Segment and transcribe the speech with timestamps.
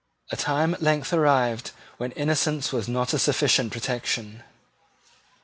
[0.31, 4.41] A time at length arrived when innocence was not a sufficient protection.